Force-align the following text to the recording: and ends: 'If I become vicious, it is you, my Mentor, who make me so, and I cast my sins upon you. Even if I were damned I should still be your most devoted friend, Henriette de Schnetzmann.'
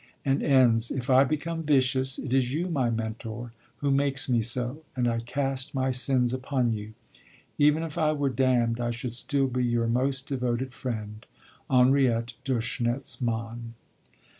and 0.25 0.41
ends: 0.41 0.89
'If 0.89 1.11
I 1.11 1.23
become 1.23 1.61
vicious, 1.61 2.17
it 2.17 2.33
is 2.33 2.51
you, 2.55 2.69
my 2.69 2.89
Mentor, 2.89 3.51
who 3.81 3.91
make 3.91 4.27
me 4.27 4.41
so, 4.41 4.81
and 4.95 5.07
I 5.07 5.19
cast 5.19 5.75
my 5.75 5.91
sins 5.91 6.33
upon 6.33 6.73
you. 6.73 6.93
Even 7.59 7.83
if 7.83 7.99
I 7.99 8.11
were 8.13 8.29
damned 8.29 8.79
I 8.79 8.89
should 8.89 9.13
still 9.13 9.45
be 9.45 9.63
your 9.63 9.85
most 9.85 10.25
devoted 10.25 10.73
friend, 10.73 11.23
Henriette 11.69 12.33
de 12.43 12.59
Schnetzmann.' 12.61 13.75